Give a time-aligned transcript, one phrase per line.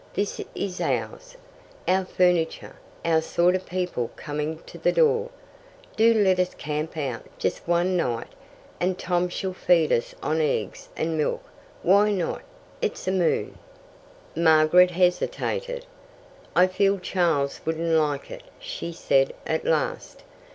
[0.15, 1.37] This is ours.
[1.87, 5.29] Our furniture, our sort of people coming to the door.
[5.95, 8.29] Do let us camp out, just one night,
[8.79, 11.43] and Tom shall feed us on eggs and milk.
[11.83, 12.41] Why not?
[12.81, 13.59] It's a moon."
[14.35, 15.85] Margaret hesitated.
[16.55, 20.23] "I feel Charles wouldn't like it," she said at last.